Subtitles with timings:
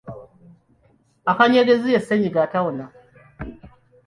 [1.31, 2.85] Akanyegezi ye ssenyiga atawona.